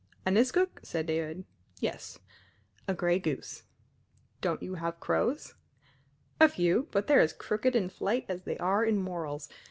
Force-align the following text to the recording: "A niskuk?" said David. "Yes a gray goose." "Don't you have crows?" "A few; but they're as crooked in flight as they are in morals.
"A 0.25 0.31
niskuk?" 0.31 0.79
said 0.81 1.05
David. 1.05 1.45
"Yes 1.79 2.17
a 2.87 2.93
gray 2.95 3.19
goose." 3.19 3.65
"Don't 4.41 4.63
you 4.63 4.73
have 4.73 4.99
crows?" 4.99 5.53
"A 6.39 6.49
few; 6.49 6.87
but 6.89 7.05
they're 7.05 7.21
as 7.21 7.33
crooked 7.33 7.75
in 7.75 7.87
flight 7.87 8.25
as 8.27 8.41
they 8.41 8.57
are 8.57 8.83
in 8.83 8.97
morals. 8.97 9.47